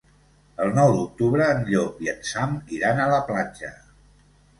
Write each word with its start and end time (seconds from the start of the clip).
El 0.63 0.71
nou 0.77 0.93
d'octubre 0.99 1.49
en 1.55 1.61
Llop 1.67 1.99
i 2.05 2.09
en 2.13 2.23
Sam 2.29 2.55
iran 2.79 3.03
a 3.03 3.07
la 3.13 3.21
platja. 3.29 3.71